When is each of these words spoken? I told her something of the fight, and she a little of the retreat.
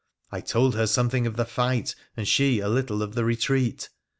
I 0.31 0.41
told 0.41 0.73
her 0.73 0.87
something 0.87 1.27
of 1.27 1.35
the 1.35 1.45
fight, 1.45 1.93
and 2.17 2.27
she 2.27 2.57
a 2.57 2.67
little 2.69 3.03
of 3.03 3.13
the 3.13 3.23
retreat. 3.23 3.89